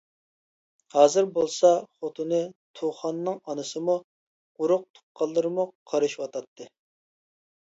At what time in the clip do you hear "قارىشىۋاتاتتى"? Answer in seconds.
5.93-6.71